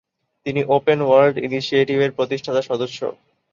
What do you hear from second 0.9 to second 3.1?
World Initiative এর প্রতিষ্ঠাতা সদস্য।